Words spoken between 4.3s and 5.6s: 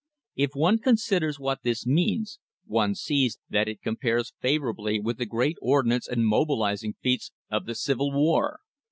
favourably with the great